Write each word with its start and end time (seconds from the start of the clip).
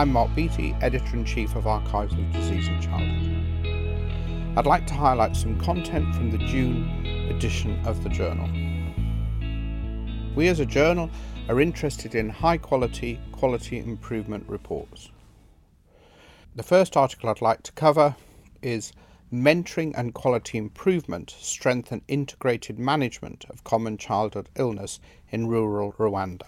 I'm 0.00 0.14
Mark 0.14 0.34
Beattie, 0.34 0.74
Editor 0.80 1.14
in 1.14 1.26
Chief 1.26 1.54
of 1.56 1.66
Archives 1.66 2.14
of 2.14 2.32
Disease 2.32 2.68
in 2.68 2.80
Childhood. 2.80 4.56
I'd 4.56 4.64
like 4.64 4.86
to 4.86 4.94
highlight 4.94 5.36
some 5.36 5.60
content 5.60 6.14
from 6.14 6.30
the 6.30 6.38
June 6.38 7.04
edition 7.28 7.78
of 7.86 8.02
the 8.02 8.08
journal. 8.08 8.48
We 10.34 10.48
as 10.48 10.58
a 10.58 10.64
journal 10.64 11.10
are 11.50 11.60
interested 11.60 12.14
in 12.14 12.30
high 12.30 12.56
quality, 12.56 13.20
quality 13.30 13.78
improvement 13.78 14.48
reports. 14.48 15.10
The 16.56 16.62
first 16.62 16.96
article 16.96 17.28
I'd 17.28 17.42
like 17.42 17.62
to 17.64 17.72
cover 17.72 18.16
is 18.62 18.94
Mentoring 19.30 19.92
and 19.98 20.14
Quality 20.14 20.56
Improvement 20.56 21.36
Strengthen 21.38 22.00
Integrated 22.08 22.78
Management 22.78 23.44
of 23.50 23.64
Common 23.64 23.98
Childhood 23.98 24.48
Illness 24.56 24.98
in 25.28 25.46
Rural 25.46 25.92
Rwanda. 25.98 26.46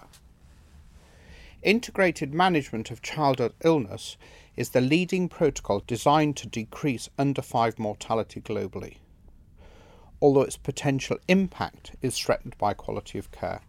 Integrated 1.63 2.35
management 2.35 2.91
of 2.91 3.03
childhood 3.03 3.55
illness 3.63 4.17
is 4.57 4.71
the 4.71 4.81
leading 4.81 5.29
protocol 5.29 5.81
designed 5.87 6.37
to 6.39 6.49
decrease 6.49 7.09
under 7.17 7.41
5 7.41 7.79
mortality 7.79 8.41
globally, 8.41 8.97
although 10.21 10.43
its 10.43 10.57
potential 10.57 11.19
impact 11.29 11.93
is 12.03 12.19
threatened 12.19 12.59
by 12.59 12.75
quality 12.75 13.17
of 13.17 13.31
care. 13.31 13.61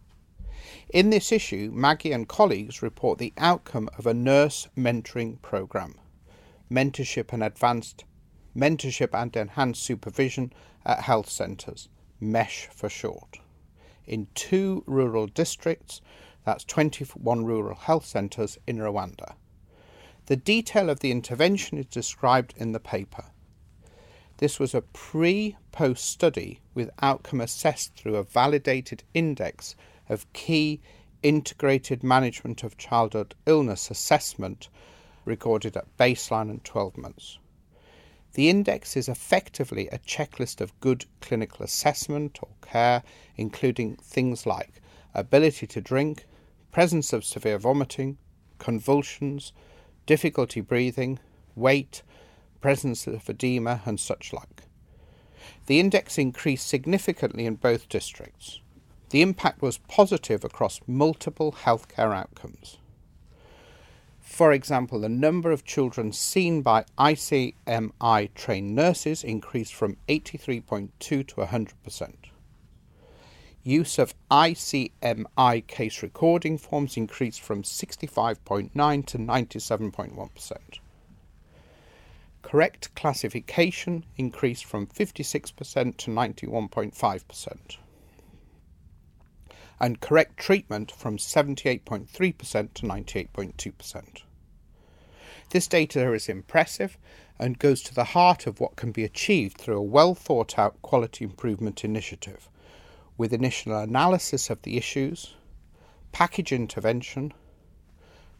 In 0.89 1.11
this 1.11 1.31
issue, 1.31 1.71
Manzi 1.71 2.11
and 2.11 2.27
colleagues 2.27 2.81
report 2.81 3.19
the 3.19 3.33
outcome 3.37 3.89
of 3.95 4.07
a 4.07 4.13
nurse 4.13 4.67
mentoring 4.75 5.39
program, 5.43 5.93
mentorship 6.71 7.31
and 7.31 7.43
advanced 7.43 8.05
mentorship 8.55 9.09
and 9.13 9.35
enhanced 9.35 9.83
supervision 9.83 10.51
at 10.83 11.01
health 11.01 11.29
centres, 11.29 11.89
MESH 12.19 12.69
for 12.71 12.89
short, 12.89 13.39
in 14.07 14.27
two 14.33 14.83
rural 14.87 15.27
districts 15.27 16.01
that's 16.43 16.63
21 16.65 17.45
rural 17.45 17.75
health 17.75 18.05
centres 18.05 18.57
in 18.67 18.77
Rwanda. 18.77 19.35
The 20.25 20.35
detail 20.35 20.89
of 20.89 21.01
the 21.01 21.11
intervention 21.11 21.77
is 21.77 21.85
described 21.85 22.53
in 22.57 22.71
the 22.71 22.79
paper. 22.79 23.25
This 24.37 24.59
was 24.59 24.73
a 24.73 24.81
pre 24.81 25.57
post 25.71 26.05
study 26.05 26.61
with 26.73 26.89
outcome 27.01 27.41
assessed 27.41 27.95
through 27.95 28.15
a 28.15 28.23
validated 28.23 29.03
index 29.13 29.75
of 30.09 30.31
key 30.33 30.81
integrated 31.21 32.03
management 32.03 32.63
of 32.63 32.77
childhood 32.77 33.35
illness 33.45 33.89
assessment 33.89 34.69
recorded 35.25 35.77
at 35.77 35.97
baseline 35.97 36.49
and 36.49 36.63
12 36.63 36.97
months. 36.97 37.37
The 38.33 38.49
index 38.49 38.97
is 38.97 39.07
effectively 39.07 39.87
a 39.89 39.99
checklist 39.99 40.59
of 40.59 40.79
good 40.79 41.05
clinical 41.21 41.63
assessment 41.63 42.39
or 42.41 42.49
care, 42.61 43.03
including 43.37 43.95
things 43.97 44.45
like 44.45 44.81
ability 45.13 45.67
to 45.67 45.81
drink, 45.81 46.25
presence 46.73 47.13
of 47.13 47.23
severe 47.23 47.59
vomiting, 47.59 48.17
convulsions, 48.57 49.53
difficulty 50.05 50.59
breathing, 50.59 51.19
weight, 51.55 52.01
presence 52.59 53.07
of 53.07 53.29
edema, 53.29 53.81
and 53.85 53.99
such 53.99 54.33
like. 54.33 54.63
The 55.67 55.79
index 55.79 56.17
increased 56.17 56.67
significantly 56.67 57.45
in 57.45 57.55
both 57.55 57.87
districts. 57.87 58.59
The 59.11 59.21
impact 59.21 59.61
was 59.61 59.77
positive 59.77 60.43
across 60.43 60.81
multiple 60.87 61.51
healthcare 61.51 62.13
outcomes. 62.13 62.79
For 64.19 64.51
example, 64.51 64.99
the 64.99 65.09
number 65.09 65.51
of 65.51 65.63
children 65.63 66.11
seen 66.11 66.63
by 66.63 66.85
ICMI 66.97 68.33
trained 68.33 68.73
nurses 68.73 69.23
increased 69.23 69.75
from 69.75 69.97
83.2 70.09 70.89
to 70.99 71.23
100%. 71.23 72.32
Use 73.65 73.97
of 73.97 74.13
ICMI 74.29 75.65
case 75.67 76.03
recording 76.03 76.57
forms 76.57 76.97
increased 76.97 77.39
from 77.39 77.63
65.9 77.63 79.05
to 79.05 79.17
97.1%. 79.17 80.57
Correct 82.41 82.93
classification 82.93 84.03
increased 84.17 84.65
from 84.65 84.85
56% 84.85 85.95
to 85.95 86.11
91.5%. 86.11 87.77
And 89.79 90.01
correct 90.01 90.35
treatment 90.35 90.91
from 90.91 91.17
78.3% 91.17 92.73
to 92.73 92.85
98.2%. 92.85 94.23
This 95.51 95.67
data 95.67 96.11
is 96.11 96.27
impressive 96.27 96.97
and 97.39 97.59
goes 97.59 97.81
to 97.83 97.95
the 97.95 98.03
heart 98.03 98.45
of 98.45 98.59
what 98.59 98.75
can 98.75 98.91
be 98.91 99.05
achieved 99.05 99.57
through 99.57 99.77
a 99.77 99.81
well 99.81 100.15
thought 100.15 100.59
out 100.59 100.81
quality 100.81 101.23
improvement 101.23 101.85
initiative 101.85 102.49
with 103.17 103.33
initial 103.33 103.77
analysis 103.77 104.49
of 104.49 104.61
the 104.63 104.77
issues, 104.77 105.35
package 106.11 106.51
intervention, 106.51 107.33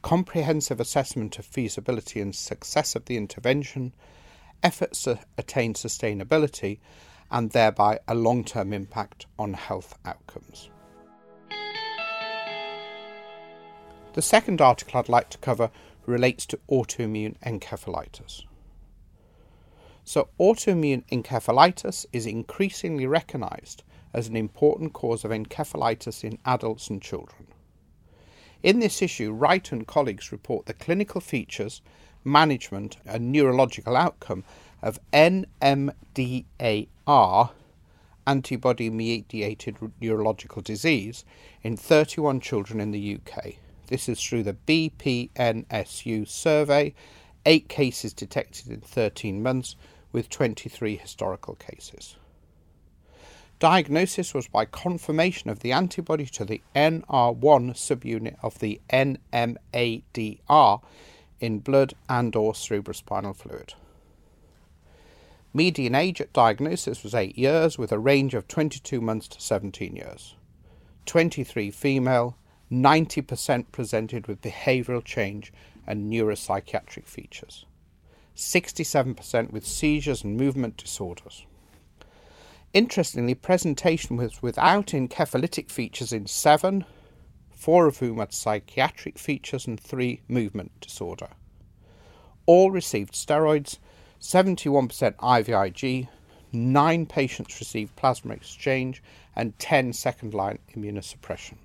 comprehensive 0.01 0.79
assessment 0.79 1.39
of 1.39 1.45
feasibility 1.45 2.19
and 2.19 2.35
success 2.35 2.95
of 2.95 3.06
the 3.06 3.17
intervention, 3.17 3.94
efforts 4.61 5.03
to 5.03 5.19
attain 5.38 5.73
sustainability, 5.73 6.79
and 7.31 7.51
thereby 7.51 8.00
a 8.07 8.16
long 8.16 8.44
term 8.44 8.73
impact 8.73 9.25
on 9.39 9.53
health 9.53 9.97
outcomes. 10.06 10.69
The 14.13 14.22
second 14.22 14.61
article 14.61 15.00
I'd 15.00 15.09
like 15.09 15.29
to 15.31 15.40
cover 15.40 15.72
relates 16.05 16.45
to 16.47 16.59
autoimmune 16.69 17.38
encephalitis. 17.40 18.44
So, 20.03 20.28
autoimmune 20.40 21.03
encephalitis 21.11 22.05
is 22.11 22.25
increasingly 22.25 23.07
recognised 23.07 23.84
as 24.13 24.28
an 24.28 24.35
important 24.35 24.94
cause 24.94 25.25
of 25.25 25.31
encephalitis 25.31 26.24
in 26.24 26.38
adults 26.46 26.90
and 26.90 27.01
children. 27.01 27.47
In 28.62 28.79
this 28.79 29.01
issue, 29.01 29.34
Wright 29.34 29.72
and 29.72 29.85
colleagues 29.85 30.31
report 30.31 30.66
the 30.66 30.74
clinical 30.74 31.19
features, 31.19 31.81
management, 32.23 32.97
and 33.06 33.31
neurological 33.31 33.97
outcome 33.97 34.44
of 34.81 35.00
NMDAR, 35.12 35.91
antibody 38.25 38.90
mediated 38.90 39.78
neurological 40.00 40.62
disease, 40.62 41.25
in 41.62 41.75
31 41.75 42.40
children 42.40 42.79
in 42.79 42.91
the 42.91 43.18
UK. 43.18 43.56
This 43.88 44.07
is 44.07 44.23
through 44.23 44.44
the 44.44 44.56
BPNSU 44.66 46.28
survey, 46.28 46.94
eight 47.46 47.68
cases 47.68 48.13
detected 48.13 48.69
in 48.69 48.79
13 48.79 49.44
months, 49.44 49.75
with 50.13 50.29
23 50.29 50.96
historical 50.96 51.56
cases. 51.56 52.16
Diagnosis 53.63 54.34
was 54.34 54.50
by 54.50 54.66
confirmation 54.66 55.50
of 55.50 55.62
the 55.62 55.72
antibody 55.72 56.25
to 56.25 56.44
the 56.44 56.62
NR1 56.75 57.72
subunit 57.72 58.35
of 58.44 58.59
the 58.59 58.81
NMDAR 58.90 60.81
in 61.40 61.59
blood 61.59 61.94
and 62.09 62.35
or 62.35 62.52
cerebrospinal 62.52 63.34
fluid. 63.34 63.73
Median 65.53 65.96
age 65.96 66.19
at 66.19 66.34
diagnosis 66.34 67.03
was 67.03 67.16
8 67.16 67.38
years 67.38 67.78
with 67.78 67.94
a 67.94 68.00
range 68.00 68.34
of 68.34 68.50
22 68.50 69.00
months 69.00 69.29
to 69.29 69.40
17 69.40 69.96
years. 69.96 70.35
23 71.06 71.72
female, 71.72 72.35
90% 72.69 73.72
presented 73.72 74.28
with 74.28 74.41
behavioural 74.41 75.06
change 75.06 75.53
and 75.88 76.12
neuropsychiatric 76.12 77.06
features. 77.06 77.66
67% 78.35 79.53
with 79.53 79.66
seizures 79.66 80.25
and 80.25 80.35
movement 80.35 80.75
disorders. 80.75 81.46
Interestingly, 82.73 83.35
presentation 83.35 84.17
was 84.17 84.41
without 84.41 84.88
encephalitic 84.88 85.69
features 85.69 86.11
in 86.11 86.25
seven, 86.25 86.85
four 87.51 87.85
of 87.85 88.00
whom 88.00 88.17
had 88.17 88.34
psychiatric 88.34 89.19
features 89.19 89.67
and 89.67 89.79
three 89.79 90.22
movement 90.28 90.72
disorder. 90.81 91.29
All 92.47 92.72
received 92.72 93.13
steroids, 93.13 93.78
71% 94.19 95.16
IVIG, 95.17 96.07
9 96.51 97.06
patients 97.06 97.59
received 97.59 97.95
plasma 97.95 98.34
exchange, 98.34 99.03
and 99.35 99.57
10 99.59 99.94
second 99.94 100.34
line 100.34 100.58
immunosuppression. 100.76 101.58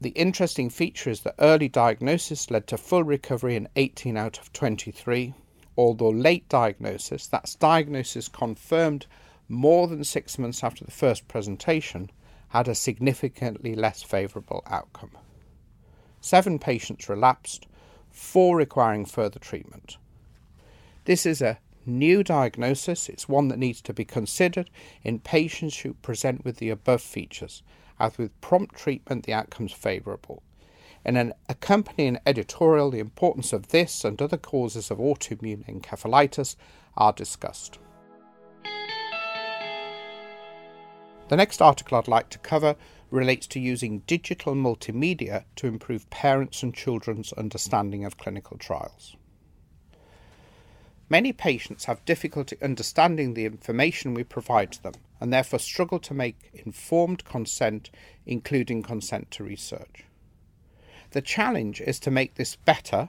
The 0.00 0.10
interesting 0.10 0.70
feature 0.70 1.10
is 1.10 1.22
that 1.22 1.34
early 1.40 1.68
diagnosis 1.68 2.52
led 2.52 2.68
to 2.68 2.78
full 2.78 3.02
recovery 3.02 3.56
in 3.56 3.68
18 3.74 4.16
out 4.16 4.38
of 4.38 4.52
23, 4.52 5.34
although 5.76 6.08
late 6.08 6.48
diagnosis, 6.48 7.26
that's 7.26 7.56
diagnosis 7.56 8.28
confirmed 8.28 9.06
more 9.50 9.88
than 9.88 10.04
six 10.04 10.38
months 10.38 10.62
after 10.62 10.84
the 10.84 10.92
first 10.92 11.26
presentation, 11.26 12.08
had 12.50 12.68
a 12.68 12.74
significantly 12.74 13.74
less 13.74 14.02
favourable 14.02 14.62
outcome. 14.66 15.10
Seven 16.20 16.58
patients 16.58 17.08
relapsed, 17.08 17.66
four 18.10 18.56
requiring 18.56 19.04
further 19.04 19.40
treatment. 19.40 19.98
This 21.04 21.26
is 21.26 21.42
a 21.42 21.58
new 21.84 22.22
diagnosis, 22.22 23.08
it's 23.08 23.28
one 23.28 23.48
that 23.48 23.58
needs 23.58 23.80
to 23.82 23.92
be 23.92 24.04
considered 24.04 24.70
in 25.02 25.18
patients 25.18 25.78
who 25.78 25.94
present 25.94 26.44
with 26.44 26.58
the 26.58 26.70
above 26.70 27.02
features, 27.02 27.62
as 27.98 28.16
with 28.18 28.40
prompt 28.40 28.76
treatment 28.76 29.26
the 29.26 29.32
outcomes 29.32 29.72
favourable. 29.72 30.42
In 31.04 31.16
an 31.16 31.32
accompanying 31.48 32.18
editorial, 32.24 32.90
the 32.90 32.98
importance 33.00 33.52
of 33.52 33.68
this 33.68 34.04
and 34.04 34.20
other 34.20 34.36
causes 34.36 34.90
of 34.90 34.98
autoimmune 34.98 35.64
encephalitis 35.66 36.54
are 36.96 37.12
discussed. 37.12 37.78
The 41.30 41.36
next 41.36 41.62
article 41.62 41.96
I'd 41.96 42.08
like 42.08 42.28
to 42.30 42.40
cover 42.40 42.74
relates 43.08 43.46
to 43.46 43.60
using 43.60 44.00
digital 44.00 44.54
multimedia 44.54 45.44
to 45.54 45.68
improve 45.68 46.10
parents' 46.10 46.64
and 46.64 46.74
children's 46.74 47.32
understanding 47.34 48.04
of 48.04 48.18
clinical 48.18 48.58
trials. 48.58 49.14
Many 51.08 51.32
patients 51.32 51.84
have 51.84 52.04
difficulty 52.04 52.56
understanding 52.60 53.34
the 53.34 53.46
information 53.46 54.12
we 54.12 54.24
provide 54.24 54.72
to 54.72 54.82
them 54.82 54.94
and 55.20 55.32
therefore 55.32 55.60
struggle 55.60 56.00
to 56.00 56.14
make 56.14 56.50
informed 56.52 57.24
consent, 57.24 57.90
including 58.26 58.82
consent 58.82 59.30
to 59.30 59.44
research. 59.44 60.02
The 61.12 61.22
challenge 61.22 61.80
is 61.80 62.00
to 62.00 62.10
make 62.10 62.34
this 62.34 62.56
better 62.56 63.08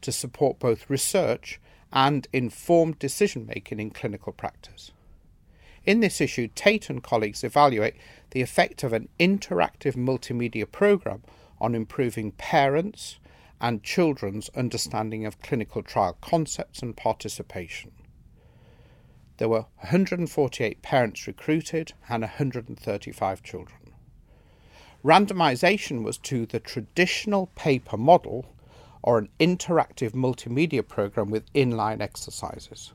to 0.00 0.12
support 0.12 0.58
both 0.58 0.88
research 0.88 1.60
and 1.92 2.26
informed 2.32 2.98
decision 2.98 3.44
making 3.44 3.80
in 3.80 3.90
clinical 3.90 4.32
practice. 4.32 4.92
In 5.86 6.00
this 6.00 6.20
issue, 6.20 6.48
Tait 6.48 6.90
and 6.90 7.02
colleagues 7.02 7.42
evaluate 7.42 7.94
the 8.30 8.42
effect 8.42 8.82
of 8.82 8.92
an 8.92 9.08
interactive 9.18 9.94
multimedia 9.94 10.70
program 10.70 11.22
on 11.60 11.74
improving 11.74 12.32
parents 12.32 13.18
and 13.60 13.82
children's 13.82 14.48
understanding 14.50 15.26
of 15.26 15.40
clinical 15.40 15.82
trial 15.82 16.16
concepts 16.20 16.80
and 16.80 16.96
participation. 16.96 17.92
There 19.38 19.48
were 19.48 19.66
148 19.80 20.82
parents 20.82 21.26
recruited 21.26 21.92
and 22.08 22.22
135 22.22 23.42
children. 23.42 23.94
Randomization 25.02 26.02
was 26.02 26.18
to 26.18 26.44
the 26.44 26.60
traditional 26.60 27.46
paper 27.54 27.96
model 27.96 28.44
or 29.02 29.16
an 29.16 29.30
interactive 29.38 30.10
multimedia 30.10 30.86
program 30.86 31.30
with 31.30 31.50
inline 31.54 32.02
exercises. 32.02 32.92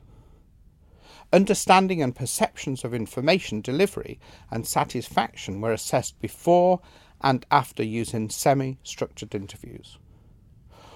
Understanding 1.32 2.02
and 2.02 2.14
perceptions 2.14 2.84
of 2.84 2.94
information 2.94 3.60
delivery 3.60 4.18
and 4.50 4.66
satisfaction 4.66 5.60
were 5.60 5.72
assessed 5.72 6.20
before 6.20 6.80
and 7.20 7.44
after 7.50 7.82
using 7.82 8.30
semi 8.30 8.78
structured 8.82 9.34
interviews. 9.34 9.98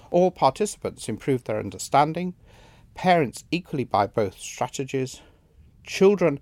All 0.09 0.31
participants 0.31 1.09
improved 1.09 1.47
their 1.47 1.59
understanding, 1.59 2.33
parents 2.95 3.43
equally 3.51 3.83
by 3.83 4.07
both 4.07 4.37
strategies, 4.37 5.21
children 5.83 6.39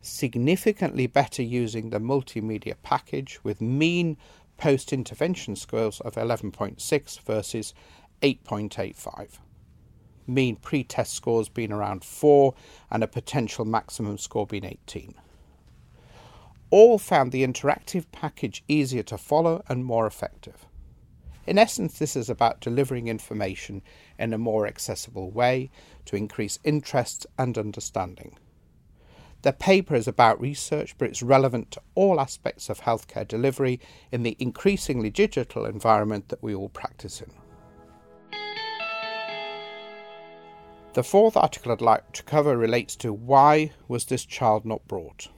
significantly 0.00 1.06
better 1.06 1.42
using 1.42 1.90
the 1.90 1.98
multimedia 1.98 2.74
package 2.82 3.42
with 3.44 3.60
mean 3.60 4.16
post 4.56 4.92
intervention 4.92 5.56
scores 5.56 6.00
of 6.00 6.14
11.6 6.14 7.20
versus 7.20 7.74
8.85 8.22 9.38
mean 10.28 10.56
pre-test 10.56 11.14
scores 11.14 11.48
being 11.48 11.72
around 11.72 12.04
4 12.04 12.54
and 12.90 13.02
a 13.02 13.08
potential 13.08 13.64
maximum 13.64 14.18
score 14.18 14.46
being 14.46 14.64
18. 14.64 15.14
All 16.70 16.98
found 16.98 17.32
the 17.32 17.46
interactive 17.46 18.04
package 18.12 18.62
easier 18.68 19.02
to 19.04 19.16
follow 19.16 19.64
and 19.68 19.84
more 19.84 20.06
effective. 20.06 20.66
In 21.46 21.56
essence, 21.56 21.98
this 21.98 22.14
is 22.14 22.28
about 22.28 22.60
delivering 22.60 23.08
information 23.08 23.80
in 24.18 24.34
a 24.34 24.38
more 24.38 24.66
accessible 24.66 25.30
way 25.30 25.70
to 26.04 26.14
increase 26.14 26.58
interest 26.62 27.26
and 27.38 27.56
understanding. 27.56 28.36
The 29.42 29.54
paper 29.54 29.94
is 29.94 30.06
about 30.06 30.40
research, 30.40 30.94
but 30.98 31.08
it's 31.08 31.22
relevant 31.22 31.70
to 31.70 31.80
all 31.94 32.20
aspects 32.20 32.68
of 32.68 32.80
healthcare 32.80 33.26
delivery 33.26 33.80
in 34.12 34.24
the 34.24 34.36
increasingly 34.38 35.08
digital 35.08 35.64
environment 35.64 36.28
that 36.28 36.42
we 36.42 36.54
all 36.54 36.68
practice 36.68 37.22
in. 37.22 37.30
The 40.94 41.02
fourth 41.04 41.36
article 41.36 41.70
I'd 41.70 41.80
like 41.80 42.12
to 42.12 42.22
cover 42.22 42.56
relates 42.56 42.96
to 42.96 43.12
why 43.12 43.72
was 43.88 44.06
this 44.06 44.24
child 44.24 44.64
not 44.64 44.86
brought? 44.88 45.28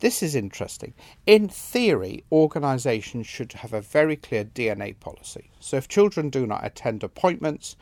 This 0.00 0.22
is 0.22 0.34
interesting. 0.34 0.92
In 1.24 1.48
theory, 1.48 2.22
organisations 2.30 3.26
should 3.26 3.54
have 3.54 3.72
a 3.72 3.80
very 3.80 4.14
clear 4.14 4.44
DNA 4.44 4.98
policy. 5.00 5.50
So 5.58 5.78
if 5.78 5.88
children 5.88 6.28
do 6.28 6.46
not 6.46 6.66
attend 6.66 7.02
appointments, 7.02 7.76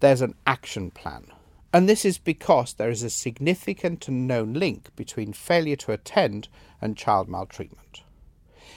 there's 0.00 0.22
an 0.22 0.34
action 0.46 0.90
plan. 0.90 1.26
And 1.74 1.86
this 1.86 2.06
is 2.06 2.16
because 2.16 2.72
there 2.72 2.88
is 2.88 3.02
a 3.02 3.10
significant 3.10 4.08
and 4.08 4.26
known 4.26 4.54
link 4.54 4.88
between 4.96 5.34
failure 5.34 5.76
to 5.76 5.92
attend 5.92 6.48
and 6.80 6.96
child 6.96 7.28
maltreatment. 7.28 8.02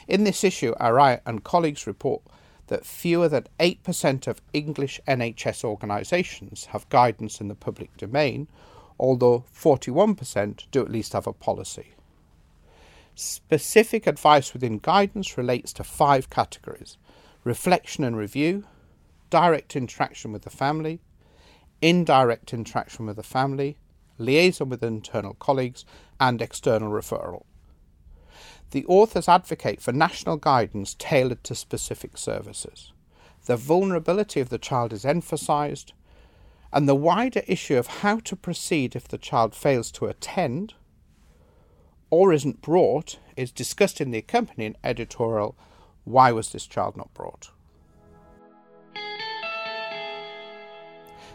In 0.05 0.25
this 0.25 0.43
issue, 0.43 0.75
Arai 0.75 1.21
and 1.25 1.45
colleagues 1.45 1.87
report 1.87 2.23
that 2.71 2.85
fewer 2.85 3.27
than 3.27 3.45
8% 3.59 4.27
of 4.27 4.41
English 4.53 5.01
NHS 5.05 5.65
organisations 5.65 6.67
have 6.67 6.87
guidance 6.87 7.41
in 7.41 7.49
the 7.49 7.53
public 7.53 7.97
domain, 7.97 8.47
although 8.97 9.43
41% 9.53 10.67
do 10.71 10.81
at 10.81 10.89
least 10.89 11.11
have 11.11 11.27
a 11.27 11.33
policy. 11.33 11.95
Specific 13.13 14.07
advice 14.07 14.53
within 14.53 14.77
guidance 14.77 15.37
relates 15.37 15.73
to 15.73 15.83
five 15.83 16.29
categories 16.29 16.97
reflection 17.43 18.05
and 18.05 18.15
review, 18.15 18.63
direct 19.29 19.75
interaction 19.75 20.31
with 20.31 20.43
the 20.43 20.49
family, 20.49 21.01
indirect 21.81 22.53
interaction 22.53 23.05
with 23.05 23.17
the 23.17 23.23
family, 23.23 23.75
liaison 24.17 24.69
with 24.69 24.81
internal 24.81 25.33
colleagues, 25.33 25.83
and 26.21 26.41
external 26.41 26.89
referral. 26.89 27.43
The 28.71 28.85
authors 28.85 29.27
advocate 29.27 29.81
for 29.81 29.91
national 29.91 30.37
guidance 30.37 30.95
tailored 30.97 31.43
to 31.43 31.55
specific 31.55 32.17
services. 32.17 32.93
The 33.45 33.57
vulnerability 33.57 34.39
of 34.39 34.49
the 34.49 34.57
child 34.57 34.93
is 34.93 35.03
emphasised, 35.03 35.93
and 36.71 36.87
the 36.87 36.95
wider 36.95 37.41
issue 37.47 37.77
of 37.77 37.87
how 37.87 38.19
to 38.19 38.35
proceed 38.35 38.95
if 38.95 39.07
the 39.07 39.17
child 39.17 39.53
fails 39.53 39.91
to 39.91 40.05
attend 40.05 40.73
or 42.09 42.31
isn't 42.31 42.61
brought 42.61 43.19
is 43.35 43.51
discussed 43.51 43.99
in 43.99 44.11
the 44.11 44.19
accompanying 44.19 44.75
editorial 44.83 45.57
Why 46.05 46.31
Was 46.31 46.51
This 46.51 46.65
Child 46.65 46.95
Not 46.95 47.13
Brought? 47.13 47.49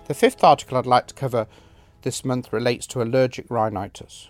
The 0.06 0.14
fifth 0.14 0.42
article 0.42 0.78
I'd 0.78 0.86
like 0.86 1.08
to 1.08 1.14
cover 1.14 1.48
this 2.02 2.24
month 2.24 2.52
relates 2.52 2.86
to 2.88 3.02
allergic 3.02 3.46
rhinitis. 3.50 4.28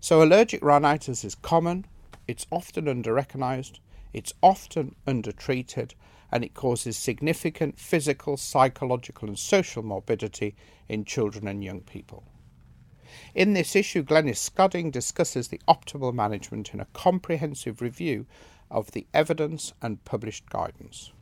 So, 0.00 0.22
allergic 0.22 0.64
rhinitis 0.64 1.24
is 1.24 1.34
common 1.34 1.86
it's 2.26 2.46
often 2.50 2.88
under-recognised, 2.88 3.80
it's 4.12 4.32
often 4.42 4.94
undertreated, 5.06 5.94
and 6.30 6.44
it 6.44 6.54
causes 6.54 6.96
significant 6.96 7.78
physical, 7.78 8.36
psychological, 8.36 9.28
and 9.28 9.38
social 9.38 9.82
morbidity 9.82 10.54
in 10.88 11.04
children 11.04 11.46
and 11.46 11.62
young 11.62 11.80
people. 11.80 12.24
In 13.34 13.52
this 13.52 13.76
issue, 13.76 14.02
Glenis 14.02 14.38
Scadding 14.38 14.90
discusses 14.90 15.48
the 15.48 15.60
optimal 15.68 16.14
management 16.14 16.72
in 16.72 16.80
a 16.80 16.86
comprehensive 16.94 17.82
review 17.82 18.26
of 18.70 18.92
the 18.92 19.06
evidence 19.12 19.74
and 19.82 20.02
published 20.04 20.48
guidance. 20.48 21.12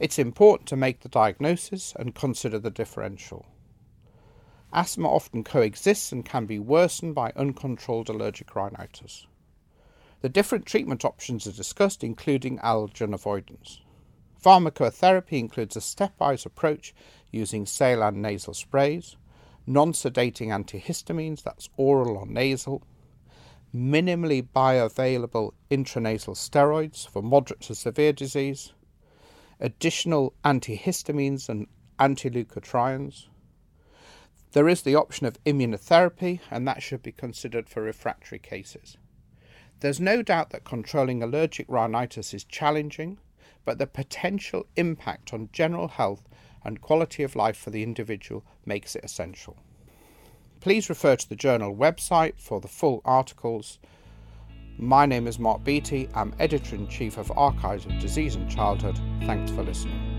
It's 0.00 0.18
important 0.18 0.68
to 0.68 0.76
make 0.76 1.00
the 1.00 1.08
diagnosis 1.08 1.94
and 1.96 2.14
consider 2.14 2.58
the 2.58 2.70
differential. 2.70 3.46
Asthma 4.72 5.08
often 5.08 5.44
coexists 5.44 6.10
and 6.10 6.24
can 6.24 6.46
be 6.46 6.58
worsened 6.58 7.14
by 7.14 7.32
uncontrolled 7.36 8.08
allergic 8.08 8.56
rhinitis. 8.56 9.28
The 10.24 10.30
different 10.30 10.64
treatment 10.64 11.04
options 11.04 11.46
are 11.46 11.52
discussed, 11.52 12.02
including 12.02 12.56
allergen 12.60 13.12
avoidance. 13.12 13.82
Pharmacotherapy 14.42 15.38
includes 15.38 15.76
a 15.76 15.80
stepwise 15.80 16.46
approach 16.46 16.94
using 17.30 17.66
saline 17.66 18.22
nasal 18.22 18.54
sprays, 18.54 19.16
non 19.66 19.92
sedating 19.92 20.48
antihistamines, 20.48 21.42
that's 21.42 21.68
oral 21.76 22.16
or 22.16 22.26
nasal, 22.26 22.82
minimally 23.74 24.40
bioavailable 24.40 25.52
intranasal 25.70 26.34
steroids 26.34 27.06
for 27.06 27.20
moderate 27.20 27.60
to 27.60 27.74
severe 27.74 28.14
disease, 28.14 28.72
additional 29.60 30.32
antihistamines 30.42 31.50
and 31.50 31.66
antileukotrienes. 31.98 33.26
There 34.52 34.70
is 34.70 34.80
the 34.80 34.94
option 34.94 35.26
of 35.26 35.36
immunotherapy, 35.44 36.40
and 36.50 36.66
that 36.66 36.82
should 36.82 37.02
be 37.02 37.12
considered 37.12 37.68
for 37.68 37.82
refractory 37.82 38.38
cases. 38.38 38.96
There's 39.84 40.00
no 40.00 40.22
doubt 40.22 40.48
that 40.48 40.64
controlling 40.64 41.22
allergic 41.22 41.66
rhinitis 41.68 42.32
is 42.32 42.44
challenging, 42.44 43.18
but 43.66 43.76
the 43.76 43.86
potential 43.86 44.64
impact 44.76 45.34
on 45.34 45.50
general 45.52 45.88
health 45.88 46.26
and 46.64 46.80
quality 46.80 47.22
of 47.22 47.36
life 47.36 47.58
for 47.58 47.68
the 47.68 47.82
individual 47.82 48.46
makes 48.64 48.96
it 48.96 49.04
essential. 49.04 49.58
Please 50.60 50.88
refer 50.88 51.16
to 51.16 51.28
the 51.28 51.36
journal 51.36 51.76
website 51.76 52.38
for 52.38 52.62
the 52.62 52.66
full 52.66 53.02
articles. 53.04 53.78
My 54.78 55.04
name 55.04 55.26
is 55.26 55.38
Mark 55.38 55.62
Beattie. 55.64 56.08
I'm 56.14 56.34
editor 56.38 56.76
in 56.76 56.88
chief 56.88 57.18
of 57.18 57.30
Archives 57.36 57.84
of 57.84 57.98
Disease 57.98 58.36
and 58.36 58.50
Childhood. 58.50 58.98
Thanks 59.26 59.50
for 59.50 59.62
listening. 59.62 60.13